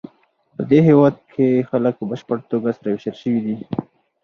پدې 0.55 0.79
هېواد 0.89 1.15
کې 1.33 1.65
خلک 1.69 1.93
په 1.97 2.05
بشپړه 2.09 2.41
توګه 2.51 2.69
سره 2.77 2.89
وېشل 2.91 3.15
شوي 3.21 3.39
دي. 3.45 3.55